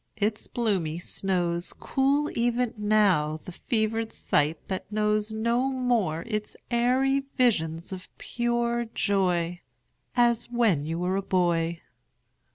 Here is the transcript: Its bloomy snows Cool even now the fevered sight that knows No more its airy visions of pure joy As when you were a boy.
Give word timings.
Its 0.17 0.47
bloomy 0.47 0.97
snows 0.97 1.73
Cool 1.73 2.31
even 2.35 2.73
now 2.75 3.39
the 3.45 3.51
fevered 3.51 4.11
sight 4.11 4.57
that 4.67 4.91
knows 4.91 5.31
No 5.31 5.69
more 5.69 6.23
its 6.25 6.55
airy 6.71 7.19
visions 7.37 7.91
of 7.91 8.09
pure 8.17 8.85
joy 8.95 9.61
As 10.15 10.49
when 10.49 10.87
you 10.87 10.97
were 10.97 11.17
a 11.17 11.21
boy. 11.21 11.83